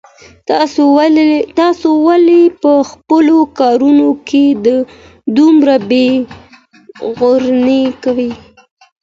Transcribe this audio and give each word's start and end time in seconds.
تاسو 1.59 1.83
ولي 2.07 2.43
په 2.63 2.71
خپلو 2.91 3.37
کارونو 3.59 4.07
کي 4.29 4.43
دومره 5.37 5.75
بې 5.89 6.07
غوري 7.17 7.83
کوئ؟ 8.03 8.29